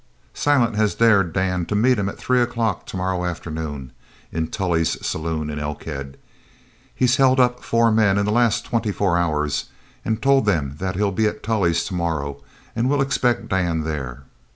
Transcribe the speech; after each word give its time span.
"Silent 0.33 0.75
has 0.77 0.95
dared 0.95 1.31
Dan 1.31 1.63
to 1.67 1.75
meet 1.75 1.99
him 1.99 2.09
at 2.09 2.17
three 2.17 2.41
o'clock 2.41 2.87
tomorrow 2.87 3.23
afternoon 3.23 3.91
in 4.31 4.47
Tully's 4.47 4.99
saloon 5.05 5.47
in 5.51 5.59
Elkhead! 5.59 6.17
He's 6.95 7.17
held 7.17 7.39
up 7.39 7.63
four 7.63 7.91
men 7.91 8.17
in 8.17 8.25
the 8.25 8.31
last 8.31 8.65
twenty 8.65 8.91
four 8.91 9.15
hours 9.15 9.65
and 10.03 10.19
told 10.19 10.47
them 10.47 10.77
that 10.79 10.95
he'll 10.95 11.11
be 11.11 11.27
at 11.27 11.43
Tully's 11.43 11.83
tomorrow 11.85 12.41
and 12.75 12.89
will 12.89 12.99
expect 12.99 13.47
Dan 13.47 13.81
there!" 13.81 14.23